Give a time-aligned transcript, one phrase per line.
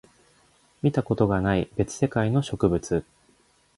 [0.81, 3.05] 見たことがない別世界の植物